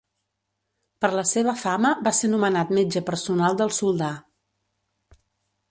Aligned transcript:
Per 1.05 1.11
la 1.17 1.25
seva 1.31 1.53
fama 1.65 1.91
va 2.09 2.15
ser 2.21 2.31
nomenat 2.33 2.73
metge 2.79 3.05
personal 3.11 3.59
del 3.61 3.73
soldà. 3.83 4.13